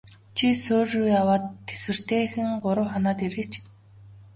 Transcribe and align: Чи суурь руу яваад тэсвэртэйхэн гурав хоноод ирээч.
Чи 0.37 0.45
суурь 0.61 0.91
руу 0.95 1.07
яваад 1.21 1.43
тэсвэртэйхэн 1.67 2.47
гурав 2.63 2.87
хоноод 2.91 3.19
ирээч. 3.25 3.53